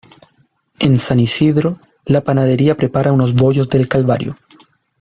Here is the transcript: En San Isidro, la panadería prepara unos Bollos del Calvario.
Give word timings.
En 0.79 0.97
San 0.97 1.19
Isidro, 1.19 1.79
la 2.05 2.21
panadería 2.23 2.75
prepara 2.75 3.11
unos 3.13 3.35
Bollos 3.35 3.69
del 3.69 3.87
Calvario. 3.87 4.35